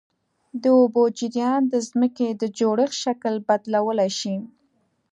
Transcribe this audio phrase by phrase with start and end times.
[0.61, 4.35] د اوبو جریان د ځمکې د جوړښت شکل بدلولی شي.